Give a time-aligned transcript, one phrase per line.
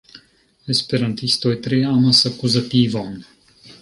[0.75, 3.13] Esperantistoj tre amas akuzativon.